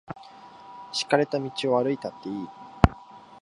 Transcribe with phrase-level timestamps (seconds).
[0.93, 1.45] 敷かれた道
[1.75, 2.47] を歩いたっていい。